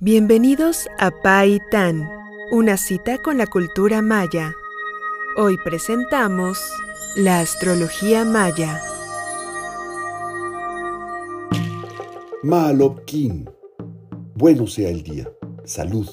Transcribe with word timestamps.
Bienvenidos 0.00 0.86
a 1.00 1.10
Pai 1.10 1.58
Tan, 1.72 2.08
una 2.52 2.76
cita 2.76 3.18
con 3.18 3.36
la 3.36 3.48
cultura 3.48 4.00
maya. 4.00 4.54
Hoy 5.36 5.56
presentamos 5.64 6.60
la 7.16 7.40
astrología 7.40 8.24
maya. 8.24 8.80
Maalopkin. 12.44 13.50
Bueno 14.36 14.68
sea 14.68 14.88
el 14.88 15.02
día. 15.02 15.28
Salud. 15.64 16.08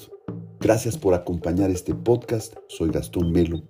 Gracias 0.58 0.98
por 0.98 1.14
acompañar 1.14 1.70
este 1.70 1.94
podcast. 1.94 2.56
Soy 2.66 2.90
Gastón 2.90 3.30
Melo, 3.30 3.62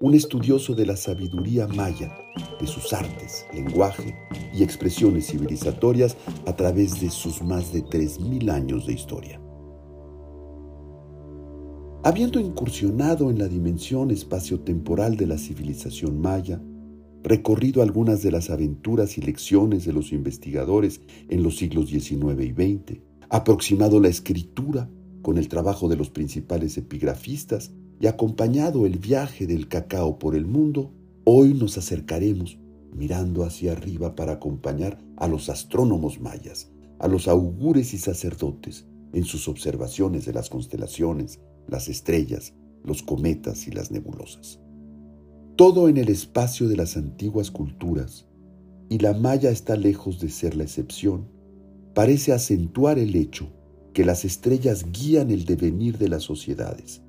un 0.00 0.14
estudioso 0.14 0.76
de 0.76 0.86
la 0.86 0.96
sabiduría 0.96 1.66
maya, 1.66 2.16
de 2.60 2.66
sus 2.68 2.92
artes, 2.92 3.44
lenguaje 3.52 4.16
y 4.54 4.62
expresiones 4.62 5.26
civilizatorias 5.26 6.16
a 6.46 6.54
través 6.54 7.00
de 7.00 7.10
sus 7.10 7.42
más 7.42 7.72
de 7.72 7.82
3.000 7.82 8.52
años 8.52 8.86
de 8.86 8.92
historia. 8.92 9.43
Habiendo 12.06 12.38
incursionado 12.38 13.30
en 13.30 13.38
la 13.38 13.48
dimensión 13.48 14.10
espaciotemporal 14.10 15.16
de 15.16 15.26
la 15.26 15.38
civilización 15.38 16.20
maya, 16.20 16.60
recorrido 17.22 17.80
algunas 17.80 18.22
de 18.22 18.30
las 18.30 18.50
aventuras 18.50 19.16
y 19.16 19.22
lecciones 19.22 19.86
de 19.86 19.94
los 19.94 20.12
investigadores 20.12 21.00
en 21.30 21.42
los 21.42 21.56
siglos 21.56 21.88
XIX 21.88 22.42
y 22.42 22.52
XX, 22.52 23.00
aproximado 23.30 24.00
la 24.00 24.08
escritura 24.08 24.90
con 25.22 25.38
el 25.38 25.48
trabajo 25.48 25.88
de 25.88 25.96
los 25.96 26.10
principales 26.10 26.76
epigrafistas 26.76 27.72
y 27.98 28.06
acompañado 28.06 28.84
el 28.84 28.98
viaje 28.98 29.46
del 29.46 29.66
cacao 29.66 30.18
por 30.18 30.36
el 30.36 30.44
mundo, 30.44 30.92
hoy 31.24 31.54
nos 31.54 31.78
acercaremos 31.78 32.58
mirando 32.94 33.44
hacia 33.44 33.72
arriba 33.72 34.14
para 34.14 34.32
acompañar 34.32 34.98
a 35.16 35.26
los 35.26 35.48
astrónomos 35.48 36.20
mayas, 36.20 36.70
a 36.98 37.08
los 37.08 37.28
augures 37.28 37.94
y 37.94 37.98
sacerdotes 37.98 38.84
en 39.14 39.24
sus 39.24 39.48
observaciones 39.48 40.26
de 40.26 40.34
las 40.34 40.50
constelaciones, 40.50 41.40
las 41.68 41.88
estrellas, 41.88 42.54
los 42.84 43.02
cometas 43.02 43.66
y 43.66 43.70
las 43.70 43.90
nebulosas. 43.90 44.60
Todo 45.56 45.88
en 45.88 45.96
el 45.96 46.08
espacio 46.08 46.68
de 46.68 46.76
las 46.76 46.96
antiguas 46.96 47.50
culturas, 47.50 48.26
y 48.88 48.98
la 48.98 49.14
maya 49.14 49.50
está 49.50 49.76
lejos 49.76 50.20
de 50.20 50.28
ser 50.28 50.56
la 50.56 50.64
excepción, 50.64 51.28
parece 51.94 52.32
acentuar 52.32 52.98
el 52.98 53.16
hecho 53.16 53.48
que 53.92 54.04
las 54.04 54.24
estrellas 54.24 54.84
guían 54.92 55.30
el 55.30 55.44
devenir 55.44 55.98
de 55.98 56.08
las 56.08 56.24
sociedades, 56.24 57.02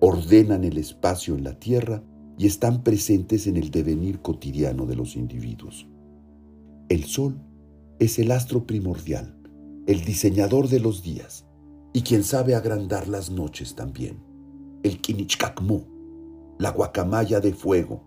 ordenan 0.00 0.64
el 0.64 0.76
espacio 0.78 1.36
en 1.36 1.44
la 1.44 1.58
Tierra 1.58 2.02
y 2.36 2.46
están 2.46 2.82
presentes 2.82 3.46
en 3.46 3.56
el 3.56 3.70
devenir 3.70 4.20
cotidiano 4.20 4.84
de 4.86 4.96
los 4.96 5.16
individuos. 5.16 5.86
El 6.88 7.04
Sol 7.04 7.40
es 8.00 8.18
el 8.18 8.32
astro 8.32 8.66
primordial, 8.66 9.38
el 9.86 10.04
diseñador 10.04 10.68
de 10.68 10.80
los 10.80 11.02
días, 11.02 11.46
y 11.92 12.02
quien 12.02 12.24
sabe 12.24 12.54
agrandar 12.54 13.08
las 13.08 13.30
noches 13.30 13.74
también. 13.74 14.22
El 14.82 15.00
Kinichkakmu, 15.00 15.82
la 16.58 16.70
guacamaya 16.70 17.40
de 17.40 17.52
fuego, 17.52 18.02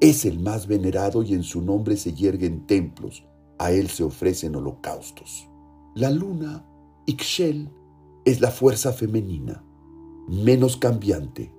es 0.00 0.24
el 0.24 0.38
más 0.38 0.66
venerado 0.66 1.22
y 1.22 1.34
en 1.34 1.42
su 1.42 1.60
nombre 1.60 1.96
se 1.96 2.14
yerguen 2.14 2.66
templos, 2.66 3.26
a 3.58 3.72
él 3.72 3.88
se 3.88 4.02
ofrecen 4.02 4.56
holocaustos. 4.56 5.46
La 5.94 6.10
luna, 6.10 6.64
Ixchel, 7.06 7.70
es 8.24 8.40
la 8.40 8.50
fuerza 8.50 8.92
femenina, 8.92 9.62
menos 10.28 10.76
cambiante, 10.78 11.52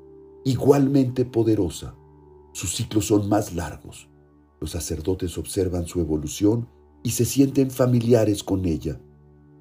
igualmente 0.43 1.25
poderosa. 1.25 1.95
Sus 2.53 2.75
ciclos 2.75 3.07
son 3.07 3.29
más 3.29 3.53
largos. 3.53 4.09
Los 4.59 4.71
sacerdotes 4.71 5.37
observan 5.37 5.85
su 5.85 5.99
evolución 5.99 6.67
y 7.03 7.11
se 7.11 7.25
sienten 7.25 7.71
familiares 7.71 8.43
con 8.43 8.65
ella. 8.65 8.99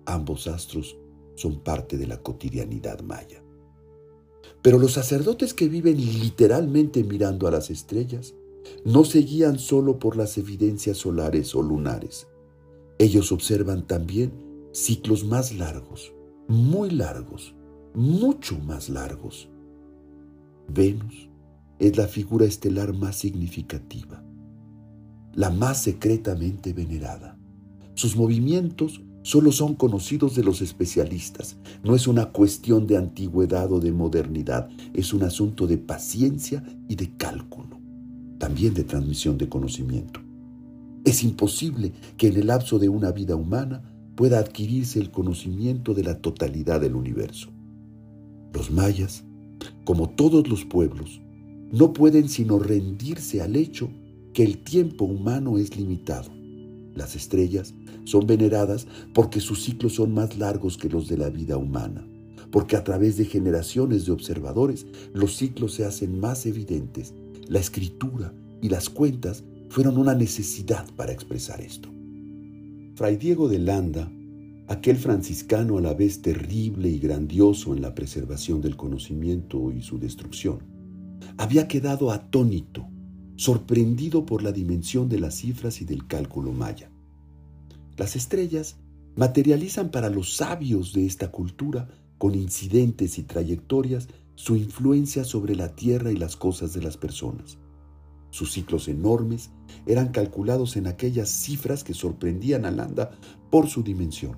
Ambos 0.07 0.47
astros 0.47 0.97
son 1.41 1.61
parte 1.61 1.97
de 1.97 2.07
la 2.07 2.23
cotidianidad 2.23 3.01
maya. 3.01 3.43
Pero 4.63 4.79
los 4.79 4.93
sacerdotes 4.93 5.55
que 5.55 5.69
viven 5.69 5.97
literalmente 5.97 7.03
mirando 7.03 7.47
a 7.47 7.51
las 7.51 7.71
estrellas 7.71 8.35
no 8.85 9.05
se 9.05 9.21
guían 9.21 9.59
solo 9.59 9.99
por 9.99 10.17
las 10.17 10.37
evidencias 10.37 10.99
solares 10.99 11.55
o 11.55 11.63
lunares. 11.63 12.27
Ellos 12.99 13.33
observan 13.33 13.87
también 13.87 14.33
ciclos 14.73 15.25
más 15.25 15.55
largos, 15.55 16.13
muy 16.49 16.91
largos, 16.91 17.55
mucho 17.95 18.59
más 18.59 18.89
largos. 18.89 19.49
Venus 20.69 21.31
es 21.79 21.97
la 21.97 22.07
figura 22.07 22.45
estelar 22.45 22.93
más 22.93 23.17
significativa, 23.17 24.23
la 25.33 25.51
más 25.51 25.83
secretamente 25.83 26.75
venerada. 26.75 27.39
Sus 27.95 28.17
movimientos 28.17 29.01
solo 29.23 29.53
son 29.53 29.75
conocidos 29.75 30.35
de 30.35 30.43
los 30.43 30.63
especialistas. 30.63 31.57
No 31.83 31.95
es 31.95 32.07
una 32.07 32.27
cuestión 32.27 32.87
de 32.87 32.97
antigüedad 32.97 33.71
o 33.73 33.81
de 33.81 33.93
modernidad, 33.93 34.69
es 34.95 35.13
un 35.13 35.23
asunto 35.23 35.67
de 35.67 35.79
paciencia 35.79 36.65
y 36.89 36.97
de 36.97 37.17
cálculo, 37.17 37.79
también 38.39 38.75
de 38.75 38.85
transmisión 38.85 39.39
de 39.39 39.49
conocimiento. 39.49 40.21
Es 41.05 41.23
imposible 41.23 41.93
que 42.17 42.29
en 42.29 42.37
el 42.37 42.47
lapso 42.49 42.79
de 42.79 42.89
una 42.89 43.11
vida 43.11 43.37
humana 43.37 43.83
pueda 44.15 44.39
adquirirse 44.39 45.01
el 45.01 45.11
conocimiento 45.11 45.95
de 45.95 46.05
la 46.05 46.19
totalidad 46.19 46.81
del 46.81 46.95
universo. 46.95 47.49
Los 48.53 48.71
mayas, 48.71 49.25
como 49.85 50.11
todos 50.11 50.49
los 50.49 50.65
pueblos, 50.65 51.21
no 51.73 51.93
pueden 51.93 52.29
sino 52.29 52.59
rendirse 52.59 53.41
al 53.41 53.57
hecho 53.57 53.89
que 54.35 54.45
el 54.45 54.59
tiempo 54.59 55.05
humano 55.05 55.57
es 55.57 55.77
limitado 55.77 56.40
las 56.95 57.17
estrellas 57.17 57.75
son 58.05 58.27
veneradas 58.27 58.87
porque 59.15 59.41
sus 59.41 59.63
ciclos 59.63 59.95
son 59.95 60.13
más 60.13 60.37
largos 60.39 60.77
que 60.77 60.89
los 60.89 61.09
de 61.09 61.17
la 61.17 61.31
vida 61.31 61.57
humana, 61.57 62.07
porque 62.51 62.77
a 62.77 62.85
través 62.85 63.17
de 63.17 63.25
generaciones 63.25 64.07
de 64.07 64.13
observadores 64.13 64.87
los 65.13 65.37
ciclos 65.37 65.75
se 65.75 65.85
hacen 65.85 66.19
más 66.19 66.47
evidentes. 66.47 67.15
La 67.49 67.61
escritura 67.61 68.33
y 68.61 68.69
las 68.69 68.91
cuentas 68.91 69.45
fueron 69.69 69.99
una 69.99 70.15
necesidad 70.15 70.87
para 70.97 71.13
expresar 71.13 71.61
esto. 71.61 71.89
Fray 72.97 73.17
Diego 73.17 73.49
de 73.49 73.59
Landa, 73.59 74.11
aquel 74.67 74.97
franciscano 74.97 75.79
a 75.79 75.81
la 75.81 75.95
vez 75.95 76.23
terrible 76.23 76.91
y 76.91 76.99
grandioso 76.99 77.75
en 77.75 77.83
la 77.83 77.95
preservación 77.95 78.61
del 78.61 78.77
conocimiento 78.77 79.73
y 79.73 79.81
su 79.81 79.99
destrucción, 79.99 80.59
había 81.39 81.69
quedado 81.69 82.11
atónito 82.11 82.87
sorprendido 83.41 84.27
por 84.27 84.43
la 84.43 84.53
dimensión 84.53 85.09
de 85.09 85.19
las 85.19 85.37
cifras 85.37 85.81
y 85.81 85.87
del 85.87 86.07
cálculo 86.07 86.53
maya. 86.53 86.91
Las 87.97 88.15
estrellas 88.15 88.77
materializan 89.17 89.91
para 89.91 90.11
los 90.11 90.37
sabios 90.37 90.93
de 90.93 91.07
esta 91.07 91.31
cultura, 91.31 91.89
con 92.19 92.35
incidentes 92.35 93.17
y 93.17 93.23
trayectorias, 93.23 94.09
su 94.35 94.57
influencia 94.57 95.25
sobre 95.25 95.57
la 95.57 95.75
tierra 95.75 96.13
y 96.13 96.17
las 96.17 96.37
cosas 96.37 96.75
de 96.75 96.83
las 96.83 96.99
personas. 96.99 97.57
Sus 98.29 98.53
ciclos 98.53 98.89
enormes 98.89 99.49
eran 99.87 100.09
calculados 100.09 100.77
en 100.77 100.87
aquellas 100.87 101.31
cifras 101.31 101.83
que 101.83 101.95
sorprendían 101.95 102.67
a 102.67 102.71
Landa 102.71 103.13
por 103.51 103.69
su 103.69 103.83
dimensión. 103.83 104.37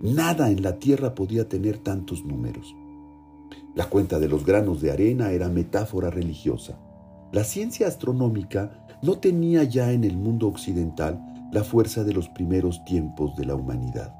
Nada 0.00 0.50
en 0.50 0.62
la 0.62 0.78
tierra 0.78 1.14
podía 1.14 1.50
tener 1.50 1.76
tantos 1.76 2.24
números. 2.24 2.74
La 3.74 3.90
cuenta 3.90 4.18
de 4.18 4.28
los 4.28 4.46
granos 4.46 4.80
de 4.80 4.90
arena 4.90 5.32
era 5.32 5.50
metáfora 5.50 6.08
religiosa. 6.08 6.80
La 7.32 7.44
ciencia 7.44 7.86
astronómica 7.86 8.72
no 9.02 9.18
tenía 9.18 9.62
ya 9.62 9.92
en 9.92 10.02
el 10.02 10.16
mundo 10.16 10.48
occidental 10.48 11.20
la 11.52 11.62
fuerza 11.62 12.02
de 12.02 12.12
los 12.12 12.28
primeros 12.28 12.84
tiempos 12.84 13.36
de 13.36 13.44
la 13.44 13.54
humanidad. 13.54 14.14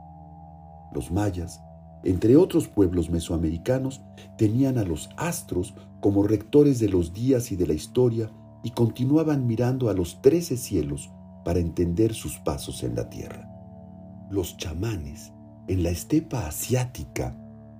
Los 0.93 1.11
mayas, 1.11 1.61
entre 2.05 2.37
otros 2.37 2.69
pueblos 2.69 3.11
mesoamericanos, 3.11 4.01
tenían 4.37 4.79
a 4.79 4.85
los 4.85 5.11
astros 5.17 5.75
como 6.01 6.23
rectores 6.23 6.79
de 6.79 6.89
los 6.89 7.13
días 7.13 7.51
y 7.51 7.57
de 7.57 7.67
la 7.67 7.75
historia 7.75 8.31
y 8.63 8.71
continuaban 8.71 9.47
mirando 9.47 9.89
a 9.89 9.93
los 9.93 10.23
trece 10.23 10.57
cielos 10.57 11.11
para 11.45 11.59
entender 11.59 12.15
sus 12.15 12.39
pasos 12.39 12.83
en 12.85 12.95
la 12.95 13.11
tierra. 13.11 13.49
Los 14.31 14.57
chamanes 14.57 15.33
en 15.67 15.83
la 15.83 15.91
estepa 15.91 16.47
asiática 16.47 17.37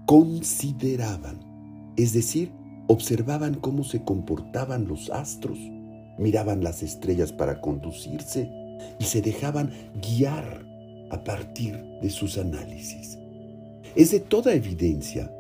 consideraban, 0.07 1.39
es 1.97 2.13
decir, 2.13 2.53
observaban 2.91 3.55
cómo 3.55 3.85
se 3.85 4.03
comportaban 4.03 4.89
los 4.89 5.11
astros, 5.11 5.57
miraban 6.19 6.65
las 6.65 6.83
estrellas 6.83 7.31
para 7.31 7.61
conducirse 7.61 8.51
y 8.99 9.05
se 9.05 9.23
dejaban 9.23 9.71
guiar 10.03 10.67
a 11.13 11.23
partir 11.23 11.81
de 12.03 12.11
sus 12.11 12.37
análisis. 12.37 13.17
Es 13.95 14.11
de 14.11 14.19
toda 14.19 14.55
evidencia 14.55 15.33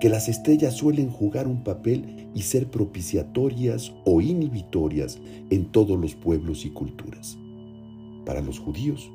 que 0.00 0.08
las 0.08 0.28
estrellas 0.28 0.74
suelen 0.74 1.08
jugar 1.08 1.46
un 1.46 1.62
papel 1.62 2.28
y 2.34 2.42
ser 2.42 2.66
propiciatorias 2.72 3.92
o 4.04 4.20
inhibitorias 4.20 5.20
en 5.50 5.70
todos 5.70 6.00
los 6.00 6.16
pueblos 6.16 6.64
y 6.64 6.70
culturas. 6.70 7.38
Para 8.24 8.40
los 8.40 8.58
judíos, 8.58 9.08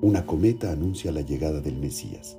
una 0.00 0.24
cometa 0.24 0.72
anuncia 0.72 1.12
la 1.12 1.20
llegada 1.20 1.60
del 1.60 1.76
Mesías, 1.76 2.38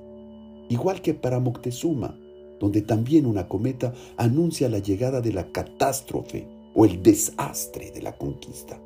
igual 0.68 1.02
que 1.02 1.14
para 1.14 1.38
Moctezuma, 1.38 2.18
donde 2.60 2.82
también 2.82 3.26
una 3.26 3.48
cometa 3.48 3.94
anuncia 4.16 4.68
la 4.68 4.78
llegada 4.78 5.20
de 5.20 5.32
la 5.32 5.50
catástrofe 5.52 6.46
o 6.74 6.84
el 6.84 7.02
desastre 7.02 7.90
de 7.90 8.02
la 8.02 8.16
conquista, 8.16 8.80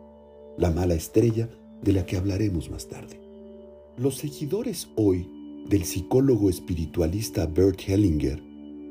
la 0.58 0.70
mala 0.70 0.94
estrella 0.94 1.48
de 1.82 1.92
la 1.92 2.06
que 2.06 2.16
hablaremos 2.16 2.70
más 2.70 2.88
tarde. 2.88 3.20
Los 3.96 4.16
seguidores 4.16 4.88
hoy 4.96 5.28
del 5.68 5.84
psicólogo 5.84 6.48
espiritualista 6.48 7.46
Bert 7.46 7.80
Hellinger, 7.86 8.42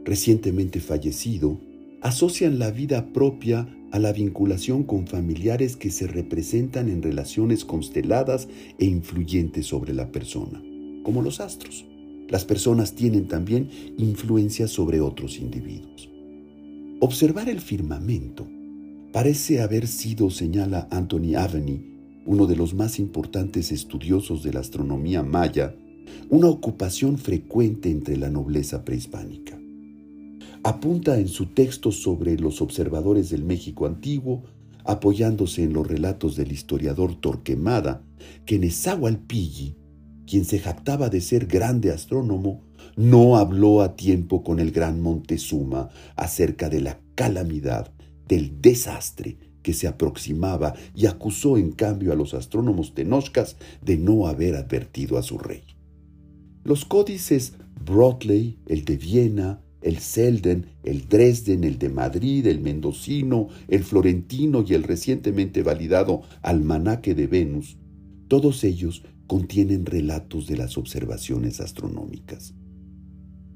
recientemente 0.05 0.79
fallecido, 0.79 1.59
asocian 2.01 2.59
la 2.59 2.71
vida 2.71 3.11
propia 3.13 3.67
a 3.91 3.99
la 3.99 4.13
vinculación 4.13 4.83
con 4.83 5.05
familiares 5.05 5.75
que 5.75 5.91
se 5.91 6.07
representan 6.07 6.89
en 6.89 7.01
relaciones 7.01 7.65
consteladas 7.65 8.47
e 8.79 8.85
influyentes 8.85 9.65
sobre 9.65 9.93
la 9.93 10.11
persona, 10.11 10.63
como 11.03 11.21
los 11.21 11.39
astros. 11.41 11.85
Las 12.31 12.45
personas 12.45 12.95
tienen 12.95 13.27
también 13.27 13.69
influencia 13.97 14.67
sobre 14.67 15.01
otros 15.01 15.37
individuos. 15.37 16.09
Observar 17.01 17.49
el 17.49 17.59
firmamento 17.59 18.47
parece 19.11 19.61
haber 19.61 19.85
sido, 19.85 20.29
señala 20.29 20.87
Anthony 20.91 21.35
Aveny, 21.35 21.91
uno 22.25 22.47
de 22.47 22.55
los 22.55 22.73
más 22.73 22.99
importantes 22.99 23.73
estudiosos 23.73 24.43
de 24.43 24.53
la 24.53 24.61
astronomía 24.61 25.23
maya, 25.23 25.75
una 26.29 26.47
ocupación 26.47 27.17
frecuente 27.17 27.89
entre 27.89 28.15
la 28.15 28.29
nobleza 28.29 28.85
prehispánica. 28.85 29.59
Apunta 30.63 31.19
en 31.19 31.27
su 31.27 31.47
texto 31.47 31.91
sobre 31.91 32.37
los 32.37 32.61
observadores 32.61 33.29
del 33.29 33.43
México 33.43 33.87
antiguo, 33.87 34.43
apoyándose 34.85 35.63
en 35.63 35.73
los 35.73 35.85
relatos 35.85 36.37
del 36.37 36.53
historiador 36.53 37.15
Torquemada, 37.19 38.03
que 38.45 38.57
quien 40.31 40.45
se 40.45 40.59
jactaba 40.59 41.09
de 41.09 41.19
ser 41.19 41.45
grande 41.45 41.91
astrónomo, 41.91 42.61
no 42.95 43.35
habló 43.35 43.81
a 43.81 43.97
tiempo 43.97 44.45
con 44.45 44.61
el 44.61 44.71
gran 44.71 45.01
Montezuma 45.01 45.89
acerca 46.15 46.69
de 46.69 46.79
la 46.79 47.01
calamidad, 47.15 47.91
del 48.29 48.61
desastre 48.61 49.35
que 49.61 49.73
se 49.73 49.89
aproximaba 49.89 50.73
y 50.95 51.07
acusó 51.07 51.57
en 51.57 51.73
cambio 51.73 52.13
a 52.13 52.15
los 52.15 52.33
astrónomos 52.33 52.93
tenochcas 52.93 53.57
de 53.81 53.97
no 53.97 54.25
haber 54.25 54.55
advertido 54.55 55.17
a 55.17 55.21
su 55.21 55.37
rey. 55.37 55.63
Los 56.63 56.85
códices 56.85 57.55
Broadley, 57.85 58.57
el 58.67 58.85
de 58.85 58.95
Viena, 58.95 59.59
el 59.81 59.97
Selden, 59.97 60.67
el 60.85 61.09
Dresden, 61.09 61.65
el 61.65 61.77
de 61.77 61.89
Madrid, 61.89 62.47
el 62.47 62.61
mendocino, 62.61 63.49
el 63.67 63.83
florentino 63.83 64.63
y 64.65 64.75
el 64.75 64.83
recientemente 64.83 65.61
validado 65.61 66.21
Almanaque 66.41 67.15
de 67.15 67.27
Venus, 67.27 67.75
todos 68.31 68.63
ellos 68.63 69.03
contienen 69.31 69.85
relatos 69.85 70.45
de 70.45 70.57
las 70.57 70.77
observaciones 70.77 71.61
astronómicas. 71.61 72.53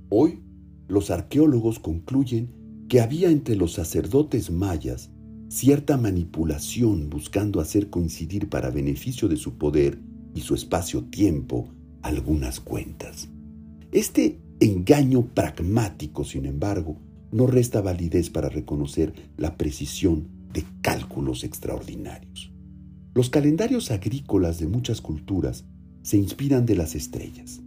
Hoy, 0.08 0.40
los 0.88 1.12
arqueólogos 1.12 1.80
concluyen 1.80 2.86
que 2.88 3.02
había 3.02 3.30
entre 3.30 3.58
los 3.58 3.74
sacerdotes 3.74 4.52
mayas 4.52 5.12
cierta 5.50 5.98
manipulación 5.98 7.10
buscando 7.10 7.60
hacer 7.60 7.90
coincidir 7.90 8.48
para 8.48 8.70
beneficio 8.70 9.28
de 9.28 9.36
su 9.36 9.58
poder 9.58 10.00
y 10.34 10.40
su 10.40 10.56
espacio-tiempo 10.56 11.68
algunas 12.04 12.62
cuentas. 12.62 13.28
Este 13.92 14.40
engaño 14.62 15.24
pragmático, 15.26 16.24
sin 16.24 16.46
embargo, 16.46 17.02
no 17.34 17.48
resta 17.48 17.82
validez 17.82 18.30
para 18.30 18.48
reconocer 18.48 19.12
la 19.36 19.58
precisión 19.58 20.30
de 20.54 20.64
cálculos 20.82 21.44
extraordinarios. 21.44 22.55
Los 23.16 23.30
calendarios 23.30 23.92
agrícolas 23.92 24.60
de 24.60 24.68
muchas 24.68 25.00
culturas 25.00 25.64
se 26.02 26.18
inspiran 26.18 26.66
de 26.66 26.76
las 26.76 26.96
estrellas. 26.96 27.62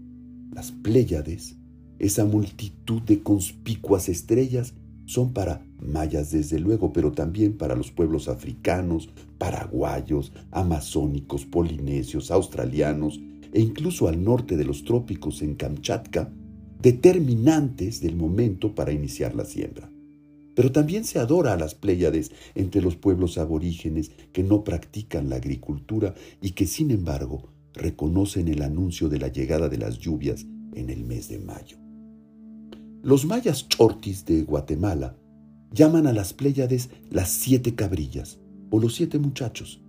Las 0.52 0.72
Pléyades, 0.72 1.56
esa 1.98 2.26
multitud 2.26 3.00
de 3.00 3.22
conspicuas 3.22 4.10
estrellas, 4.10 4.74
son 5.06 5.32
para 5.32 5.64
mayas 5.80 6.32
desde 6.32 6.58
luego, 6.58 6.92
pero 6.92 7.12
también 7.12 7.56
para 7.56 7.74
los 7.76 7.90
pueblos 7.90 8.28
africanos, 8.28 9.08
paraguayos, 9.38 10.34
amazónicos, 10.50 11.46
polinesios, 11.46 12.30
australianos 12.30 13.18
e 13.54 13.62
incluso 13.62 14.06
al 14.06 14.22
norte 14.22 14.54
de 14.58 14.66
los 14.66 14.84
trópicos 14.84 15.40
en 15.40 15.54
Kamchatka, 15.54 16.30
determinantes 16.82 18.02
del 18.02 18.16
momento 18.16 18.74
para 18.74 18.92
iniciar 18.92 19.34
la 19.34 19.46
siembra. 19.46 19.90
Pero 20.58 20.72
también 20.72 21.04
se 21.04 21.20
adora 21.20 21.52
a 21.52 21.56
las 21.56 21.76
Pléyades 21.76 22.32
entre 22.56 22.82
los 22.82 22.96
pueblos 22.96 23.38
aborígenes 23.38 24.10
que 24.32 24.42
no 24.42 24.64
practican 24.64 25.30
la 25.30 25.36
agricultura 25.36 26.16
y 26.42 26.50
que 26.50 26.66
sin 26.66 26.90
embargo 26.90 27.52
reconocen 27.74 28.48
el 28.48 28.62
anuncio 28.62 29.08
de 29.08 29.20
la 29.20 29.28
llegada 29.28 29.68
de 29.68 29.78
las 29.78 30.00
lluvias 30.00 30.46
en 30.74 30.90
el 30.90 31.04
mes 31.04 31.28
de 31.28 31.38
mayo. 31.38 31.76
Los 33.04 33.24
mayas 33.24 33.68
chortis 33.68 34.24
de 34.24 34.42
Guatemala 34.42 35.16
llaman 35.70 36.08
a 36.08 36.12
las 36.12 36.34
Pléyades 36.34 36.90
las 37.08 37.28
siete 37.28 37.76
cabrillas 37.76 38.40
o 38.70 38.80
los 38.80 38.96
siete 38.96 39.20
muchachos 39.20 39.80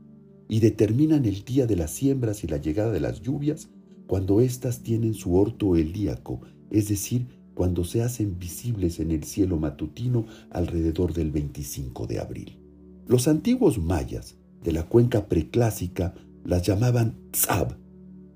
y 0.48 0.60
determinan 0.60 1.25
el 1.25 1.45
día 1.45 1.66
de 1.66 1.77
las 1.77 1.89
siembras 1.89 2.44
y 2.44 2.48
la 2.48 2.57
llegada 2.57 2.92
de 2.92 3.00
las 3.00 3.21
lluvias 3.21 3.69
cuando 4.06 4.39
éstas 4.39 4.83
tienen 4.83 5.16
su 5.16 5.36
orto 5.36 5.75
helíaco, 5.75 6.42
es 6.69 6.89
decir, 6.89 7.38
cuando 7.59 7.83
se 7.83 8.01
hacen 8.01 8.39
visibles 8.39 9.01
en 9.01 9.11
el 9.11 9.25
cielo 9.25 9.57
matutino 9.57 10.25
alrededor 10.50 11.13
del 11.13 11.29
25 11.29 12.07
de 12.07 12.19
abril. 12.21 12.57
Los 13.06 13.27
antiguos 13.27 13.79
mayas 13.79 14.38
de 14.63 14.71
la 14.71 14.83
cuenca 14.83 15.27
preclásica 15.27 16.13
las 16.45 16.65
llamaban 16.65 17.17
tzab, 17.31 17.75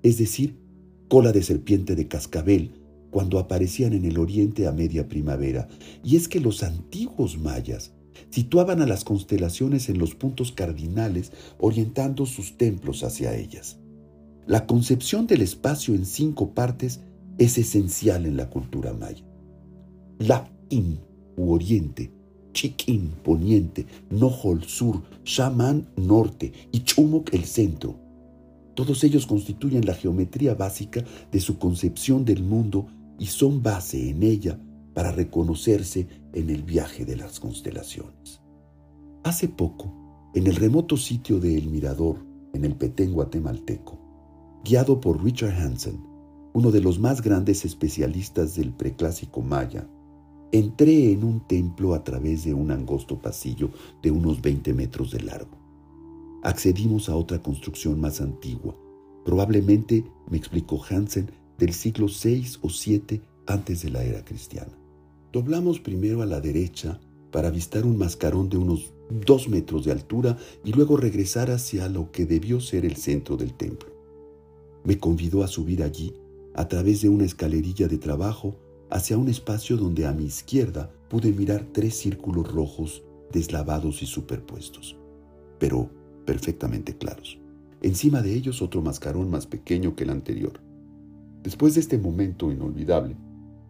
es 0.02 0.18
decir, 0.18 0.60
cola 1.08 1.32
de 1.32 1.42
serpiente 1.42 1.96
de 1.96 2.10
cascabel, 2.10 2.82
cuando 3.12 3.40
aparecían 3.40 3.94
en 3.94 4.04
el 4.04 4.20
oriente 4.20 4.68
a 4.68 4.74
media 4.74 5.08
primavera. 5.08 5.70
Y 6.04 6.18
es 6.18 6.28
que 6.28 6.42
los 6.42 6.62
antiguos 6.62 7.38
mayas 7.38 7.94
situaban 8.30 8.82
a 8.82 8.86
las 8.86 9.06
constelaciones 9.06 9.88
en 9.88 10.00
los 10.00 10.16
puntos 10.16 10.52
cardinales, 10.52 11.32
orientando 11.60 12.26
sus 12.26 12.58
templos 12.58 13.06
hacia 13.06 13.34
ellas. 13.38 13.78
La 14.48 14.68
concepción 14.68 15.28
del 15.28 15.44
espacio 15.44 15.96
en 15.96 16.06
cinco 16.06 16.54
partes 16.54 17.00
es 17.38 17.58
esencial 17.58 18.26
en 18.26 18.38
la 18.38 18.50
cultura 18.50 18.94
maya. 18.94 19.24
La-in, 20.20 21.00
u 21.36 21.52
oriente, 21.52 22.12
Chiquín, 22.54 23.12
poniente, 23.24 23.86
Nohol, 24.12 24.64
sur, 24.64 25.02
Shaman, 25.26 25.88
norte 25.98 26.54
y 26.72 26.84
Chumok, 26.84 27.34
el 27.34 27.46
centro. 27.46 28.00
Todos 28.76 29.04
ellos 29.04 29.26
constituyen 29.28 29.86
la 29.86 29.94
geometría 29.94 30.56
básica 30.56 31.04
de 31.32 31.40
su 31.40 31.58
concepción 31.58 32.26
del 32.26 32.44
mundo 32.44 32.88
y 33.20 33.26
son 33.26 33.62
base 33.62 34.10
en 34.10 34.24
ella 34.24 34.60
para 34.94 35.12
reconocerse 35.12 36.08
en 36.34 36.50
el 36.50 36.64
viaje 36.64 37.06
de 37.06 37.18
las 37.18 37.40
constelaciones. 37.40 38.42
Hace 39.24 39.48
poco, 39.48 40.32
en 40.36 40.48
el 40.48 40.56
remoto 40.56 40.98
sitio 40.98 41.40
de 41.40 41.58
El 41.58 41.70
Mirador, 41.70 42.18
en 42.54 42.66
el 42.66 42.76
Petén 42.76 43.14
guatemalteco, 43.14 44.00
guiado 44.64 45.00
por 45.00 45.24
Richard 45.24 45.56
Hansen, 45.56 46.13
uno 46.54 46.70
de 46.70 46.82
los 46.82 47.00
más 47.00 47.22
grandes 47.22 47.66
especialistas 47.66 48.56
del 48.56 48.72
preclásico 48.72 49.42
maya, 49.42 49.88
entré 50.52 51.12
en 51.12 51.24
un 51.24 51.48
templo 51.48 51.96
a 51.96 52.04
través 52.04 52.46
de 52.46 52.54
un 52.54 52.70
angosto 52.70 53.20
pasillo 53.20 53.72
de 54.04 54.12
unos 54.12 54.42
20 54.42 54.74
metros 54.74 55.12
de 55.12 55.22
largo. 55.22 55.58
Accedimos 56.44 57.10
a 57.10 57.16
otra 57.16 57.42
construcción 57.42 58.00
más 58.00 58.22
antigua, 58.22 58.76
probablemente, 59.26 60.06
me 60.30 60.38
explicó 60.38 60.80
Hansen, 60.88 61.32
del 61.58 61.74
siglo 61.74 62.08
VI 62.08 62.46
o 62.62 62.68
VII 62.68 63.22
antes 63.48 63.82
de 63.82 63.90
la 63.90 64.04
era 64.04 64.24
cristiana. 64.24 64.78
Doblamos 65.32 65.80
primero 65.80 66.22
a 66.22 66.28
la 66.28 66.40
derecha 66.40 67.00
para 67.32 67.48
avistar 67.48 67.86
un 67.86 67.98
mascarón 67.98 68.50
de 68.50 68.58
unos 68.58 68.94
dos 69.26 69.50
metros 69.50 69.86
de 69.86 69.92
altura 69.92 70.38
y 70.64 70.72
luego 70.72 70.98
regresar 70.98 71.50
hacia 71.50 71.90
lo 71.90 72.12
que 72.12 72.26
debió 72.26 72.60
ser 72.60 72.86
el 72.86 72.96
centro 72.96 73.38
del 73.38 73.54
templo. 73.56 73.90
Me 74.84 75.00
convidó 75.00 75.44
a 75.44 75.48
subir 75.48 75.82
allí 75.82 76.14
a 76.56 76.68
través 76.68 77.02
de 77.02 77.10
una 77.10 77.26
escalerilla 77.26 77.88
de 77.88 77.98
trabajo 77.98 78.56
hacia 78.90 79.18
un 79.18 79.28
espacio 79.28 79.78
donde 79.78 80.06
a 80.06 80.14
mi 80.14 80.26
izquierda 80.26 80.92
pude 81.10 81.32
mirar 81.32 81.66
tres 81.72 81.96
círculos 81.96 82.52
rojos 82.52 83.04
deslavados 83.32 84.04
y 84.04 84.06
superpuestos, 84.06 84.96
pero 85.60 85.90
perfectamente 86.26 86.96
claros. 86.96 87.40
Encima 87.82 88.22
de 88.22 88.34
ellos 88.34 88.62
otro 88.62 88.82
mascarón 88.82 89.30
más 89.30 89.46
pequeño 89.48 89.96
que 89.96 90.04
el 90.04 90.12
anterior. 90.12 90.62
Después 91.44 91.74
de 91.74 91.82
este 91.82 91.98
momento 91.98 92.52
inolvidable, 92.52 93.16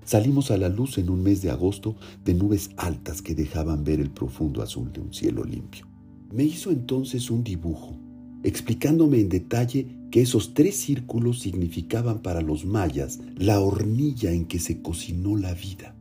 salimos 0.06 0.52
a 0.52 0.58
la 0.58 0.70
luz 0.70 0.98
en 0.98 1.10
un 1.10 1.24
mes 1.24 1.42
de 1.42 1.50
agosto 1.50 1.96
de 2.24 2.34
nubes 2.34 2.70
altas 2.78 3.22
que 3.22 3.34
dejaban 3.34 3.84
ver 3.84 4.00
el 4.00 4.12
profundo 4.12 4.62
azul 4.62 4.92
de 4.92 5.00
un 5.00 5.14
cielo 5.14 5.44
limpio. 5.44 5.88
Me 6.32 6.44
hizo 6.44 6.70
entonces 6.70 7.32
un 7.32 7.44
dibujo, 7.44 7.96
explicándome 8.44 9.20
en 9.20 9.30
detalle 9.30 9.88
que 10.14 10.22
esos 10.22 10.54
tres 10.54 10.76
círculos 10.76 11.40
significaban 11.40 12.22
para 12.22 12.42
los 12.42 12.66
mayas 12.66 13.20
la 13.36 13.60
hornilla 13.60 14.32
en 14.32 14.46
que 14.46 14.60
se 14.60 14.80
cocinó 14.80 15.36
la 15.38 15.56
vida. 15.56 15.96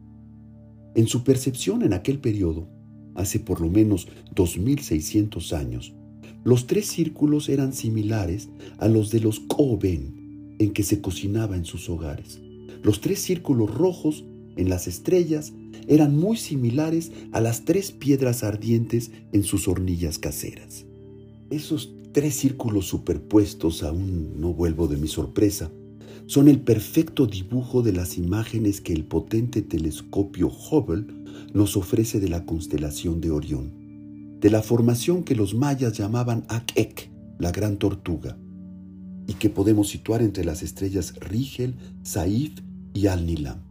En 0.95 1.07
su 1.07 1.25
percepción 1.25 1.83
en 1.83 1.95
aquel 1.95 2.19
periodo, 2.19 2.69
hace 3.15 3.41
por 3.41 3.63
lo 3.63 3.71
menos 3.71 4.09
2600 4.35 5.55
años, 5.55 5.95
los 6.45 6.67
tres 6.67 6.89
círculos 6.89 7.49
eran 7.49 7.73
similares 7.73 8.51
a 8.77 8.87
los 8.87 9.11
de 9.11 9.21
los 9.21 9.41
Koben 9.41 10.57
en 10.59 10.75
que 10.75 10.83
se 10.83 11.01
cocinaba 11.01 11.57
en 11.57 11.65
sus 11.65 11.89
hogares. 11.89 12.39
Los 12.83 13.01
tres 13.01 13.19
círculos 13.23 13.75
rojos 13.75 14.27
en 14.57 14.69
las 14.69 14.89
estrellas 14.89 15.55
eran 15.89 16.19
muy 16.19 16.37
similares 16.37 17.13
a 17.33 17.41
las 17.41 17.65
tres 17.65 17.93
piedras 17.93 18.45
ardientes 18.45 19.11
en 19.33 19.43
sus 19.43 19.69
hornillas 19.69 20.19
caseras. 20.19 20.85
Esos 21.49 21.95
tres 22.13 22.35
círculos 22.35 22.87
superpuestos, 22.87 23.83
aún 23.83 24.41
no 24.41 24.53
vuelvo 24.53 24.87
de 24.87 24.97
mi 24.99 25.09
sorpresa, 25.09 25.71
son 26.27 26.49
el 26.49 26.61
perfecto 26.61 27.27
dibujo 27.27 27.83
de 27.83 27.93
las 27.93 28.17
imágenes 28.19 28.81
que 28.81 28.93
el 28.93 29.05
potente 29.05 29.63
telescopio 29.63 30.49
Hubble 30.49 31.07
nos 31.53 31.77
ofrece 31.77 32.21
de 32.21 32.29
la 32.29 32.45
constelación 32.45 33.21
de 33.21 33.31
Orión, 33.31 34.39
de 34.41 34.51
la 34.51 34.63
formación 34.63 35.25
que 35.25 35.35
los 35.35 35.55
mayas 35.55 35.95
llamaban 35.95 36.45
Ak-Ek, 36.49 37.11
la 37.39 37.51
gran 37.51 37.79
tortuga, 37.79 38.39
y 39.27 39.35
que 39.35 39.51
podemos 39.51 39.89
situar 39.89 40.23
entre 40.23 40.45
las 40.45 40.63
estrellas 40.63 41.15
Rigel, 41.21 41.75
Saif 42.03 42.53
y 42.93 43.07
Al-Nilam. 43.07 43.63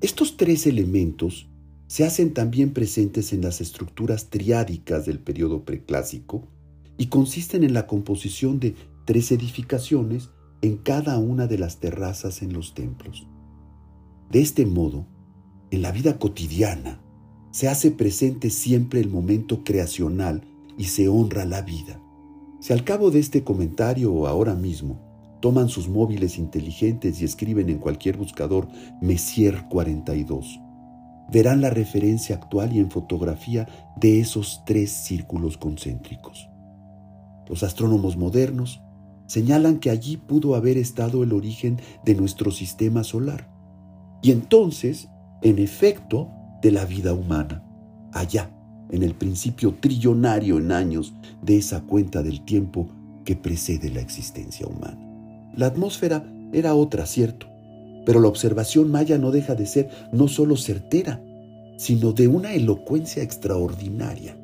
Estos 0.00 0.36
tres 0.36 0.66
elementos 0.66 1.48
se 1.86 2.04
hacen 2.04 2.32
también 2.32 2.72
presentes 2.72 3.32
en 3.32 3.42
las 3.42 3.60
estructuras 3.60 4.30
triádicas 4.30 5.04
del 5.04 5.18
periodo 5.18 5.64
preclásico 5.64 6.48
y 7.00 7.06
consisten 7.06 7.64
en 7.64 7.72
la 7.72 7.86
composición 7.86 8.60
de 8.60 8.74
tres 9.06 9.32
edificaciones 9.32 10.28
en 10.60 10.76
cada 10.76 11.16
una 11.16 11.46
de 11.46 11.56
las 11.56 11.80
terrazas 11.80 12.42
en 12.42 12.52
los 12.52 12.74
templos. 12.74 13.26
De 14.30 14.42
este 14.42 14.66
modo, 14.66 15.06
en 15.70 15.80
la 15.80 15.92
vida 15.92 16.18
cotidiana, 16.18 17.00
se 17.52 17.68
hace 17.68 17.90
presente 17.90 18.50
siempre 18.50 19.00
el 19.00 19.08
momento 19.08 19.64
creacional 19.64 20.42
y 20.76 20.84
se 20.84 21.08
honra 21.08 21.46
la 21.46 21.62
vida. 21.62 22.02
Si 22.60 22.74
al 22.74 22.84
cabo 22.84 23.10
de 23.10 23.20
este 23.20 23.44
comentario 23.44 24.12
o 24.12 24.26
ahora 24.26 24.54
mismo 24.54 25.00
toman 25.40 25.70
sus 25.70 25.88
móviles 25.88 26.36
inteligentes 26.36 27.22
y 27.22 27.24
escriben 27.24 27.70
en 27.70 27.78
cualquier 27.78 28.18
buscador 28.18 28.68
Messier 29.00 29.64
42, 29.70 30.60
verán 31.32 31.62
la 31.62 31.70
referencia 31.70 32.36
actual 32.36 32.76
y 32.76 32.78
en 32.78 32.90
fotografía 32.90 33.66
de 33.96 34.20
esos 34.20 34.64
tres 34.66 34.90
círculos 34.90 35.56
concéntricos. 35.56 36.50
Los 37.50 37.64
astrónomos 37.64 38.16
modernos 38.16 38.80
señalan 39.26 39.80
que 39.80 39.90
allí 39.90 40.16
pudo 40.16 40.54
haber 40.54 40.78
estado 40.78 41.24
el 41.24 41.32
origen 41.32 41.80
de 42.04 42.14
nuestro 42.14 42.52
sistema 42.52 43.02
solar. 43.02 43.50
Y 44.22 44.30
entonces, 44.30 45.08
en 45.42 45.58
efecto, 45.58 46.30
de 46.62 46.70
la 46.70 46.84
vida 46.84 47.12
humana, 47.12 47.64
allá, 48.12 48.50
en 48.90 49.02
el 49.02 49.14
principio 49.14 49.74
trillonario 49.80 50.58
en 50.58 50.70
años 50.70 51.12
de 51.42 51.56
esa 51.56 51.80
cuenta 51.80 52.22
del 52.22 52.44
tiempo 52.44 52.88
que 53.24 53.34
precede 53.34 53.90
la 53.90 54.00
existencia 54.00 54.68
humana. 54.68 54.98
La 55.56 55.66
atmósfera 55.66 56.24
era 56.52 56.76
otra, 56.76 57.04
cierto, 57.04 57.48
pero 58.06 58.20
la 58.20 58.28
observación 58.28 58.92
maya 58.92 59.18
no 59.18 59.32
deja 59.32 59.56
de 59.56 59.66
ser 59.66 59.90
no 60.12 60.28
solo 60.28 60.56
certera, 60.56 61.20
sino 61.78 62.12
de 62.12 62.28
una 62.28 62.52
elocuencia 62.52 63.24
extraordinaria. 63.24 64.36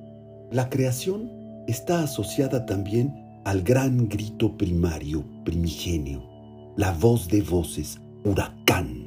La 0.50 0.68
creación 0.68 1.35
está 1.66 2.02
asociada 2.02 2.64
también 2.64 3.40
al 3.44 3.62
gran 3.62 4.08
grito 4.08 4.56
primario, 4.56 5.24
primigenio, 5.44 6.22
la 6.76 6.92
voz 6.92 7.28
de 7.28 7.42
voces, 7.42 8.00
huracán. 8.24 9.06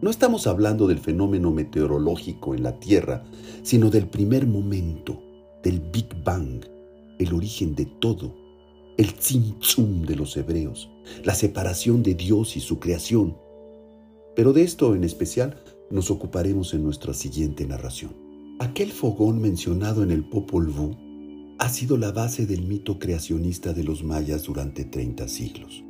No 0.00 0.10
estamos 0.10 0.46
hablando 0.46 0.86
del 0.86 0.98
fenómeno 0.98 1.50
meteorológico 1.50 2.54
en 2.54 2.62
la 2.62 2.78
Tierra, 2.78 3.24
sino 3.62 3.90
del 3.90 4.06
primer 4.06 4.46
momento, 4.46 5.20
del 5.62 5.80
Big 5.80 6.08
Bang, 6.24 6.64
el 7.18 7.34
origen 7.34 7.74
de 7.74 7.86
todo, 7.86 8.34
el 8.96 9.14
tzimtzum 9.14 10.02
de 10.02 10.14
los 10.14 10.36
hebreos, 10.36 10.88
la 11.24 11.34
separación 11.34 12.04
de 12.04 12.14
Dios 12.14 12.56
y 12.56 12.60
su 12.60 12.78
creación. 12.78 13.36
Pero 14.36 14.52
de 14.52 14.62
esto 14.62 14.94
en 14.94 15.02
especial 15.02 15.60
nos 15.90 16.10
ocuparemos 16.10 16.74
en 16.74 16.84
nuestra 16.84 17.14
siguiente 17.14 17.66
narración. 17.66 18.14
Aquel 18.60 18.92
fogón 18.92 19.40
mencionado 19.40 20.04
en 20.04 20.12
el 20.12 20.28
Popol 20.28 20.68
Vuh 20.68 21.07
ha 21.58 21.68
sido 21.68 21.96
la 21.96 22.12
base 22.12 22.46
del 22.46 22.62
mito 22.62 22.98
creacionista 22.98 23.72
de 23.72 23.82
los 23.82 24.04
mayas 24.04 24.44
durante 24.44 24.84
30 24.84 25.26
siglos. 25.26 25.82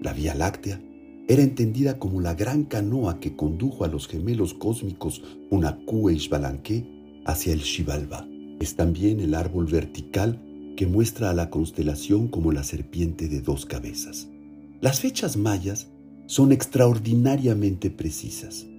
La 0.00 0.14
Vía 0.14 0.34
Láctea 0.34 0.80
era 1.28 1.42
entendida 1.42 1.98
como 1.98 2.20
la 2.20 2.34
gran 2.34 2.64
canoa 2.64 3.20
que 3.20 3.36
condujo 3.36 3.84
a 3.84 3.88
los 3.88 4.08
gemelos 4.08 4.54
cósmicos 4.54 5.22
Unakú 5.50 6.08
e 6.08 6.18
hacia 7.26 7.52
el 7.52 7.60
Xibalba. 7.60 8.26
Es 8.58 8.74
también 8.74 9.20
el 9.20 9.34
árbol 9.34 9.66
vertical 9.66 10.42
que 10.76 10.86
muestra 10.86 11.30
a 11.30 11.34
la 11.34 11.50
constelación 11.50 12.28
como 12.28 12.50
la 12.50 12.64
serpiente 12.64 13.28
de 13.28 13.42
dos 13.42 13.66
cabezas. 13.66 14.28
Las 14.80 15.00
fechas 15.00 15.36
mayas 15.36 15.88
son 16.26 16.52
extraordinariamente 16.52 17.90
precisas 17.90 18.69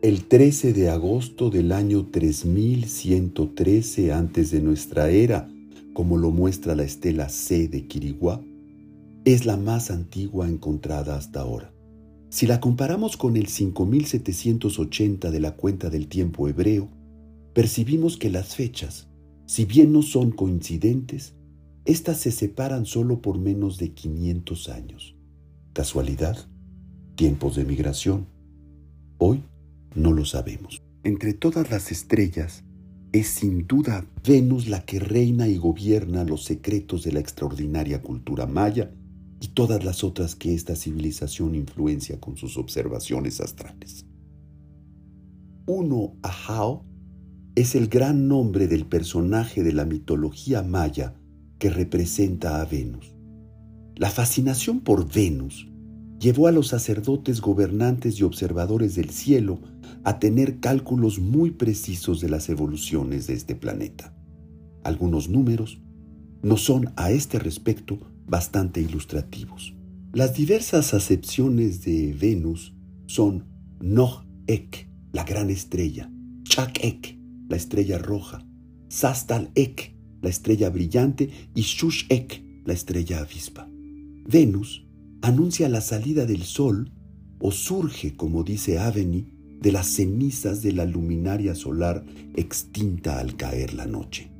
el 0.00 0.28
13 0.28 0.74
de 0.74 0.90
agosto 0.90 1.50
del 1.50 1.72
año 1.72 2.06
3113 2.06 4.12
antes 4.12 4.52
de 4.52 4.60
nuestra 4.60 5.10
era, 5.10 5.50
como 5.92 6.16
lo 6.16 6.30
muestra 6.30 6.76
la 6.76 6.84
estela 6.84 7.28
C 7.28 7.66
de 7.66 7.88
Quiriguá, 7.88 8.40
es 9.24 9.44
la 9.44 9.56
más 9.56 9.90
antigua 9.90 10.48
encontrada 10.48 11.16
hasta 11.16 11.40
ahora. 11.40 11.74
Si 12.30 12.46
la 12.46 12.60
comparamos 12.60 13.16
con 13.16 13.36
el 13.36 13.48
5780 13.48 15.32
de 15.32 15.40
la 15.40 15.56
cuenta 15.56 15.90
del 15.90 16.06
tiempo 16.06 16.46
hebreo, 16.46 16.88
percibimos 17.52 18.16
que 18.16 18.30
las 18.30 18.54
fechas, 18.54 19.08
si 19.46 19.64
bien 19.64 19.92
no 19.92 20.02
son 20.02 20.30
coincidentes, 20.30 21.34
éstas 21.84 22.18
se 22.18 22.30
separan 22.30 22.86
solo 22.86 23.20
por 23.20 23.38
menos 23.38 23.78
de 23.78 23.94
500 23.94 24.68
años. 24.68 25.16
¿Casualidad? 25.72 26.36
¿Tiempos 27.16 27.56
de 27.56 27.64
migración? 27.64 28.28
Hoy 29.16 29.42
no 29.98 30.12
lo 30.12 30.24
sabemos. 30.24 30.82
Entre 31.04 31.34
todas 31.34 31.70
las 31.70 31.92
estrellas, 31.92 32.64
es 33.12 33.28
sin 33.28 33.66
duda 33.66 34.06
Venus 34.26 34.68
la 34.68 34.84
que 34.84 34.98
reina 35.00 35.48
y 35.48 35.56
gobierna 35.56 36.24
los 36.24 36.44
secretos 36.44 37.04
de 37.04 37.12
la 37.12 37.20
extraordinaria 37.20 38.02
cultura 38.02 38.46
maya 38.46 38.90
y 39.40 39.48
todas 39.48 39.84
las 39.84 40.04
otras 40.04 40.34
que 40.34 40.54
esta 40.54 40.76
civilización 40.76 41.54
influencia 41.54 42.20
con 42.20 42.36
sus 42.36 42.56
observaciones 42.58 43.40
astrales. 43.40 44.04
Uno 45.66 46.14
Ahau 46.22 46.84
es 47.54 47.74
el 47.74 47.88
gran 47.88 48.28
nombre 48.28 48.68
del 48.68 48.86
personaje 48.86 49.62
de 49.62 49.72
la 49.72 49.84
mitología 49.84 50.62
maya 50.62 51.14
que 51.58 51.70
representa 51.70 52.60
a 52.60 52.64
Venus. 52.64 53.14
La 53.96 54.10
fascinación 54.10 54.80
por 54.80 55.12
Venus 55.12 55.68
llevó 56.20 56.46
a 56.46 56.52
los 56.52 56.68
sacerdotes 56.68 57.40
gobernantes 57.40 58.20
y 58.20 58.24
observadores 58.24 58.94
del 58.94 59.10
cielo 59.10 59.60
a 60.04 60.18
tener 60.18 60.60
cálculos 60.60 61.18
muy 61.18 61.50
precisos 61.50 62.20
de 62.20 62.28
las 62.28 62.48
evoluciones 62.48 63.26
de 63.26 63.34
este 63.34 63.54
planeta. 63.54 64.14
Algunos 64.84 65.28
números 65.28 65.80
nos 66.42 66.62
son 66.62 66.92
a 66.96 67.10
este 67.10 67.38
respecto 67.38 67.98
bastante 68.26 68.80
ilustrativos. 68.80 69.74
Las 70.12 70.34
diversas 70.34 70.94
acepciones 70.94 71.84
de 71.84 72.14
Venus 72.18 72.74
son 73.06 73.44
Noh-Ek, 73.80 74.88
la 75.12 75.24
gran 75.24 75.50
estrella, 75.50 76.10
Chak-Ek, 76.44 77.18
la 77.48 77.56
estrella 77.56 77.98
roja, 77.98 78.46
Sastal-Ek, 78.88 79.96
la 80.22 80.30
estrella 80.30 80.70
brillante, 80.70 81.30
y 81.54 81.62
Shush-Ek, 81.62 82.62
la 82.64 82.72
estrella 82.72 83.20
avispa. 83.20 83.68
Venus 84.26 84.86
anuncia 85.22 85.68
la 85.68 85.80
salida 85.80 86.26
del 86.26 86.42
Sol 86.42 86.92
o 87.40 87.50
surge, 87.50 88.16
como 88.16 88.42
dice 88.42 88.78
Aveni, 88.78 89.37
de 89.60 89.72
las 89.72 89.88
cenizas 89.88 90.62
de 90.62 90.72
la 90.72 90.84
luminaria 90.84 91.54
solar 91.54 92.04
extinta 92.36 93.18
al 93.18 93.36
caer 93.36 93.74
la 93.74 93.86
noche. 93.86 94.30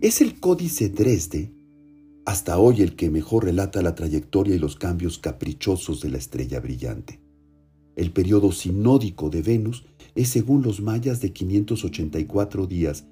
Es 0.00 0.20
el 0.20 0.40
Códice 0.40 0.88
Dresde, 0.88 1.52
hasta 2.26 2.58
hoy 2.58 2.82
el 2.82 2.96
que 2.96 3.10
mejor 3.10 3.44
relata 3.44 3.82
la 3.82 3.94
trayectoria 3.94 4.54
y 4.54 4.58
los 4.58 4.76
cambios 4.76 5.18
caprichosos 5.18 6.00
de 6.00 6.10
la 6.10 6.18
estrella 6.18 6.60
brillante. 6.60 7.20
El 7.96 8.12
periodo 8.12 8.52
sinódico 8.52 9.30
de 9.30 9.42
Venus 9.42 9.84
es 10.14 10.28
según 10.28 10.62
los 10.62 10.80
mayas 10.80 11.20
de 11.20 11.32
584 11.32 12.66
días 12.66 13.06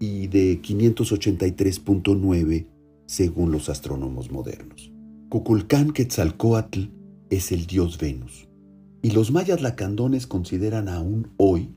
y 0.00 0.28
de 0.28 0.60
583.9 0.60 2.66
según 3.06 3.52
los 3.52 3.68
astrónomos 3.68 4.30
modernos. 4.30 4.90
Cuculcán 5.28 5.92
Quetzalcoatl 5.92 6.84
es 7.30 7.52
el 7.52 7.66
dios 7.66 7.98
Venus. 7.98 8.48
Y 9.04 9.10
los 9.10 9.30
mayas 9.30 9.60
lacandones 9.60 10.26
consideran 10.26 10.88
aún 10.88 11.28
hoy 11.36 11.68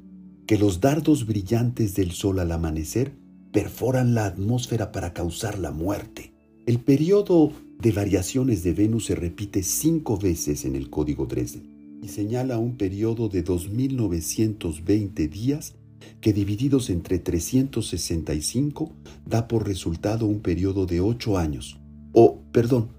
que 0.45 0.57
los 0.57 0.79
dardos 0.79 1.27
brillantes 1.27 1.93
del 1.93 2.11
sol 2.11 2.39
al 2.39 2.53
amanecer 2.53 3.17
perforan 3.51 4.15
la 4.15 4.27
atmósfera 4.27 4.93
para 4.93 5.11
causar 5.11 5.59
la 5.59 5.71
muerte. 5.71 6.33
El 6.65 6.79
periodo 6.79 7.51
de 7.81 7.91
variaciones 7.91 8.63
de 8.63 8.71
Venus 8.71 9.07
se 9.07 9.15
repite 9.15 9.61
cinco 9.61 10.17
veces 10.17 10.63
en 10.63 10.77
el 10.77 10.89
código 10.89 11.25
Dresden 11.25 11.99
y 12.01 12.07
señala 12.07 12.59
un 12.59 12.77
periodo 12.77 13.27
de 13.27 13.43
2.920 13.43 15.29
días 15.29 15.75
que 16.21 16.31
divididos 16.31 16.89
entre 16.89 17.19
365 17.19 18.93
da 19.25 19.49
por 19.49 19.67
resultado 19.67 20.27
un 20.27 20.39
periodo 20.39 20.85
de 20.85 21.01
ocho 21.01 21.37
años, 21.37 21.77
o, 22.13 22.39
perdón, 22.53 22.96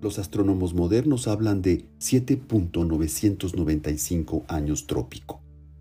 los 0.00 0.18
astrónomos 0.18 0.74
modernos 0.74 1.28
hablan 1.28 1.62
de 1.62 1.84
7.995 2.00 4.44
años 4.48 4.86
trópico. 4.86 5.40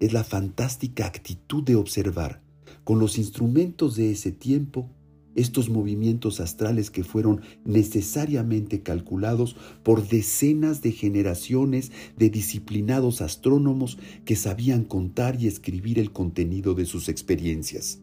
es 0.00 0.12
la 0.12 0.24
fantástica 0.24 1.06
actitud 1.06 1.62
de 1.62 1.76
observar 1.76 2.44
con 2.84 2.98
los 2.98 3.18
instrumentos 3.18 3.96
de 3.96 4.10
ese 4.10 4.32
tiempo 4.32 4.90
estos 5.36 5.68
movimientos 5.68 6.40
astrales 6.40 6.90
que 6.90 7.04
fueron 7.04 7.42
necesariamente 7.64 8.82
calculados 8.82 9.54
por 9.82 10.08
decenas 10.08 10.80
de 10.80 10.92
generaciones 10.92 11.92
de 12.16 12.30
disciplinados 12.30 13.20
astrónomos 13.20 13.98
que 14.24 14.34
sabían 14.34 14.84
contar 14.84 15.40
y 15.40 15.46
escribir 15.46 15.98
el 15.98 16.10
contenido 16.10 16.74
de 16.74 16.86
sus 16.86 17.08
experiencias. 17.08 18.00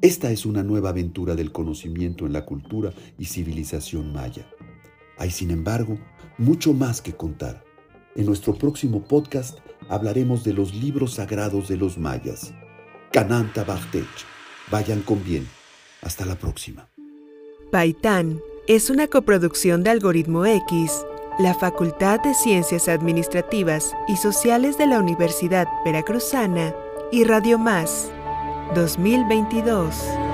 Esta 0.00 0.30
es 0.30 0.46
una 0.46 0.62
nueva 0.62 0.90
aventura 0.90 1.34
del 1.34 1.50
conocimiento 1.50 2.26
en 2.26 2.32
la 2.32 2.46
cultura 2.46 2.92
y 3.18 3.24
civilización 3.24 4.12
maya. 4.12 4.46
Hay, 5.18 5.30
sin 5.30 5.50
embargo, 5.50 5.98
mucho 6.38 6.72
más 6.72 7.00
que 7.00 7.14
contar. 7.14 7.64
En 8.14 8.26
nuestro 8.26 8.54
próximo 8.54 9.02
podcast 9.02 9.58
hablaremos 9.88 10.44
de 10.44 10.52
los 10.52 10.74
libros 10.74 11.14
sagrados 11.14 11.68
de 11.68 11.76
los 11.76 11.98
mayas. 11.98 12.52
Kananta 13.12 13.64
Bachtech 13.64 14.06
Vayan 14.70 15.02
con 15.02 15.22
bien. 15.24 15.46
Hasta 16.02 16.24
la 16.24 16.36
próxima. 16.36 16.88
Paitán 17.70 18.40
es 18.66 18.90
una 18.90 19.06
coproducción 19.06 19.82
de 19.82 19.90
Algoritmo 19.90 20.44
X, 20.44 21.04
la 21.38 21.54
Facultad 21.54 22.20
de 22.20 22.34
Ciencias 22.34 22.88
Administrativas 22.88 23.92
y 24.08 24.16
Sociales 24.16 24.78
de 24.78 24.86
la 24.86 24.98
Universidad 24.98 25.66
Veracruzana 25.84 26.74
y 27.12 27.24
Radio 27.24 27.58
Más 27.58 28.10
2022. 28.74 30.25